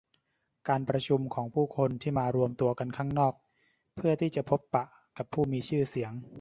[0.67, 3.33] การชุมนุมของผู้คนที่มารวมตัวกันข้างนอก
[3.95, 4.83] เพื่อที่จะพบปะ
[5.17, 6.11] กับผู้มีชื่อเสียง